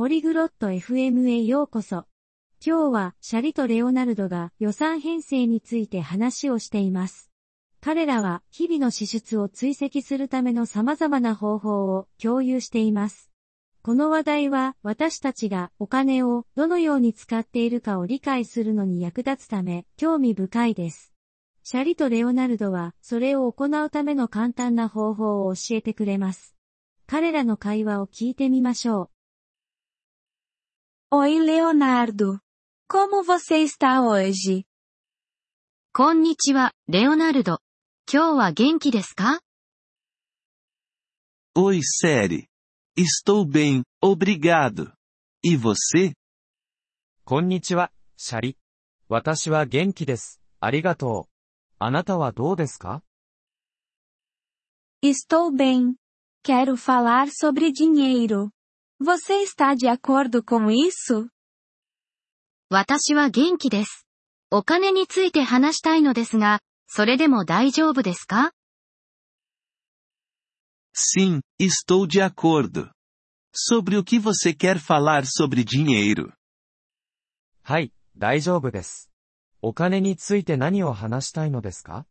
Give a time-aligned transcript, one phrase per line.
[0.00, 2.06] ポリグロット FM へようこそ。
[2.64, 7.30] 今日はシャリとレオナルドが予算編成について話をしています。
[7.82, 13.30] 彼らは日々の支出を追跡するための様々な方法を共有しています。
[13.82, 21.12] この話題は私たちがお金をどのように使っているかを理解するのに役立つため興味深いです。
[21.62, 26.56] シャリとレオナルドはそれを行うための簡単な方法を教えてくれます。
[27.06, 29.19] 彼らの会話を聞いてみましょう。
[31.11, 32.39] Oi, Leonardo.
[32.89, 34.65] Como você está hoje?
[35.93, 37.59] こんにちは、レオナルド。
[38.11, 39.39] 今日は元気ですか
[41.57, 42.47] Oi, Seri.
[42.97, 44.91] Estou bem, obrigado.
[45.41, 46.13] E você?
[47.23, 48.57] こんにちは、シャリ。
[49.07, 50.41] 私は元気です。
[50.59, 51.31] ありがとう。
[51.79, 53.01] あなたはどうですか
[55.01, 55.95] Estou bem.
[56.43, 58.49] Quero falar sobre dinheiro.
[58.99, 61.29] Você está de acordo com isso?
[62.69, 64.07] 私は元気です。
[64.51, 68.53] お金について話したいのですが、それでも大丈夫ですか
[70.93, 72.89] Sim, estou de acordo.
[73.53, 76.33] Sobre o que você quer falar sobre dinheiro?
[77.63, 79.11] はい、大丈夫です。
[79.61, 82.05] お金について何を話したいのですか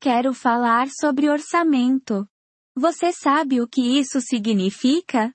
[0.00, 2.26] Quero falar sobre orçamento.
[2.76, 5.32] Você sabe o que isso significa?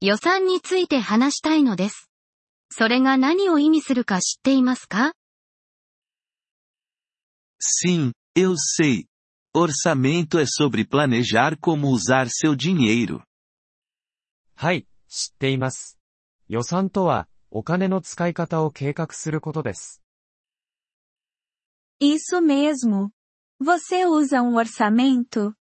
[0.00, 2.08] 予算について話したいのです。
[2.70, 5.12] それが何を意味するか知っていますか
[7.60, 9.06] Sim, eu sei.
[9.54, 13.22] Orçamento é sobre planejar como usar seu dinheiro.
[14.54, 15.98] はい、知っています。
[16.48, 20.02] 予算とは、お金の使い方を計画することです。
[22.00, 23.10] Isso mesmo.
[23.60, 25.54] Você usa um orçamento?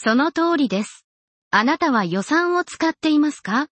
[0.00, 1.04] その通りです。
[1.50, 3.66] あなたは予算を使っていますか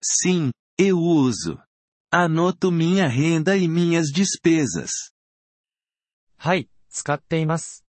[0.00, 1.58] Sim, eu uso.
[2.08, 5.12] Anoto minha renda e minhas despesas.
[6.36, 7.84] はい、使っています。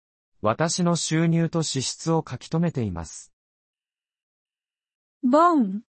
[0.44, 3.34] 私の収入と支出を書き留めています。
[5.24, 5.82] Bom.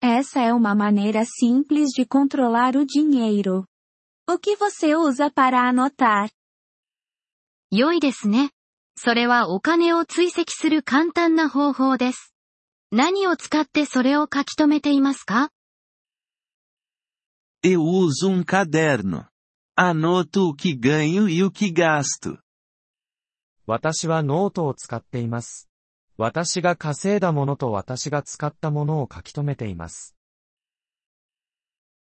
[0.00, 3.66] Essa é uma maneira simples de controlar o dinheiro.
[4.28, 6.30] O que você usa para anotar?
[7.72, 8.52] 良いですね。
[9.00, 12.34] それはお金を追跡する簡単な方法です。
[12.90, 15.52] 何を使ってそれを書き留めていますか
[17.62, 19.26] ？Eu uso um caderno.
[19.76, 22.40] Anoto o que ganho e o que gasto.
[23.68, 25.68] 私はノートを使っています。
[26.16, 30.16] 私が稼いだものと私が使ったものを書き留めています。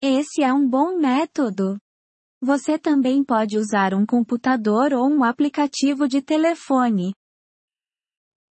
[0.03, 1.79] Esse é um bom método.
[2.41, 7.13] Você também pode usar um computador ou um aplicativo de telefone.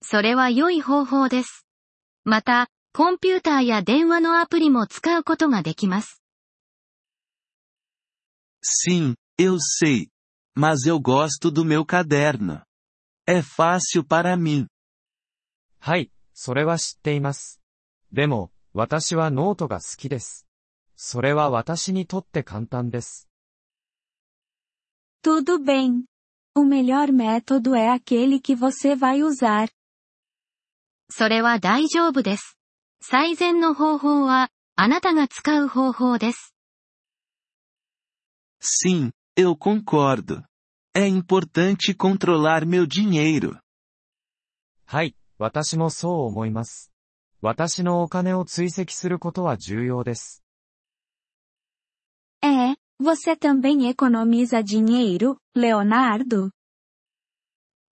[0.02, 1.66] それは良い方法です。
[2.24, 6.22] また、コンピューターや電話のアプリも使うことができます。
[8.62, 10.08] Sim, eu sei.
[10.56, 12.62] Mas eu gosto do meu caderno.
[13.26, 14.66] É fácil para mim.
[15.80, 17.60] はい、それは知っています。
[18.12, 20.46] でも、私はノートが好きです。
[20.96, 23.28] それは私にとって簡単です。
[25.21, 26.05] Tudo bem.
[26.55, 29.69] O melhor método é aquele que você vai usar.
[31.09, 32.57] それは大丈夫です。
[33.01, 36.53] 最善の方法は、あなたが使う方法です。
[38.59, 40.43] Sim, eu concordo.
[40.95, 43.59] É importante controlar meu dinheiro.
[44.85, 46.91] はい、私もそう思います。
[47.41, 50.40] 私のお金を追跡することは重要です。
[53.01, 56.51] É, você também economiza dinheiro, Leonardo?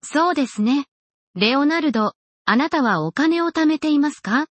[0.02, 0.86] そうですね。
[1.34, 2.12] レオナルド、
[2.44, 4.46] あなたはお金を貯めていますか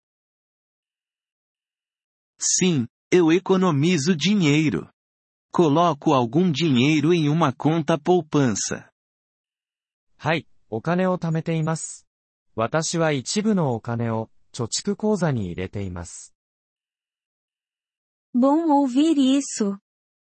[2.39, 4.89] Sim, eu economizo dinheiro.
[5.53, 8.91] Coloco algum dinheiro em uma conta poupança.
[10.17, 12.07] はい、お金を貯めています。
[12.55, 16.35] 私は一部のお金を貯蓄口座に入れています。
[18.35, 19.79] Bom ouvir isso.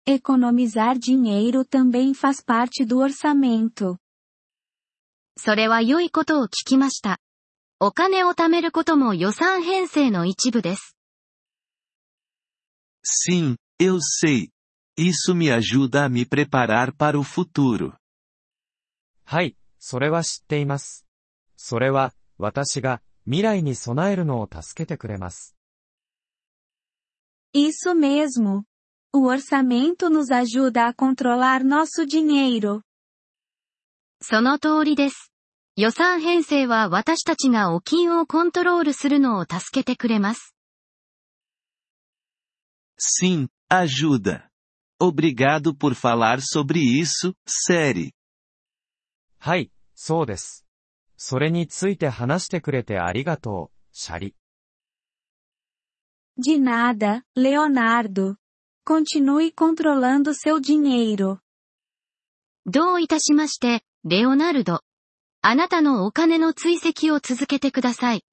[0.08, 3.98] Economizar dinheiro também faz parte do orçamento.
[5.36, 7.18] それは良いことを聞きました。
[7.80, 10.96] お金を貯めることも予算編成の一部です。
[13.04, 14.50] Sim, eu sei.
[14.96, 17.94] Isso me ajuda a me preparar para o futuro.
[19.24, 21.04] はい、それは知っています。
[21.56, 25.56] それは、私が未来に備えるのを助けてくれます。
[27.52, 28.62] Isso mesmo.
[29.15, 32.81] O orçamento nos ajuda a controlar nosso dinheiro.
[34.21, 35.31] その通りです。
[35.75, 40.55] 予算編成は私たちがお金をコントロールするのを助けてくれます。
[42.97, 44.49] Sim, ajuda.
[45.01, 48.11] Obrigado por falar sobre isso, série.
[49.39, 50.67] はい、そうです。
[51.17, 54.35] それについて話してくれてありがとう、シャリ。
[56.37, 58.35] De nada, Leonardo.
[58.85, 61.39] Continue controlando seu dinheiro.
[62.65, 64.81] どういたしまして、レオナルド。
[65.41, 68.23] あなたのお金の追跡を続けてください。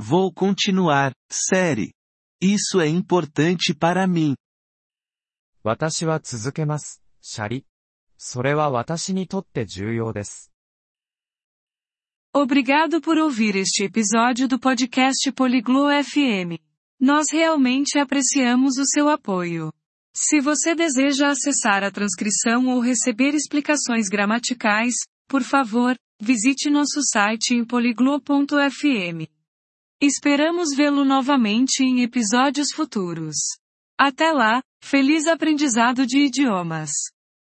[0.00, 1.92] Vou continuar, série.
[2.40, 4.36] Isso é importante para mim.
[5.62, 7.66] 私は続けます、シャリ。
[8.18, 10.52] それは私にとって重要です。
[12.34, 16.60] Obrigado por ouvir este episódio do podcast Poliglo FM.
[17.01, 19.73] Nós realmente apreciamos o seu apoio.
[20.15, 24.93] Se você deseja acessar a transcrição ou receber explicações gramaticais,
[25.27, 29.25] por favor, visite nosso site em poliglo.fm.
[29.99, 33.35] Esperamos vê-lo novamente em episódios futuros.
[33.97, 36.91] Até lá, feliz aprendizado de idiomas!